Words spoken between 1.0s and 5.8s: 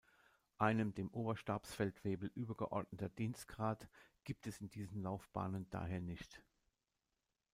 Oberstabsfeldwebel übergeordneten Dienstgrad gibt es in diesen Laufbahnen